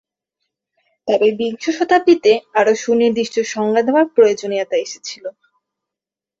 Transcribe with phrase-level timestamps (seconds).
[1.07, 5.23] তবে বিংশ শতাব্দীতে, আরও সুনির্দিষ্ট সংজ্ঞা দেওয়ার প্রয়োজনীয়তা এসেছিল।